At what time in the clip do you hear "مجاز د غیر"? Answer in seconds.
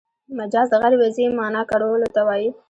0.37-0.93